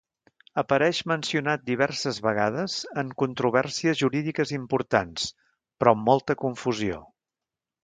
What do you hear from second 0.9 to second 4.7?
mencionat diverses vegades en controvèrsies jurídiques